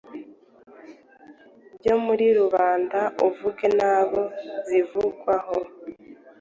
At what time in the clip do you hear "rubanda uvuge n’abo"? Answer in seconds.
2.39-4.21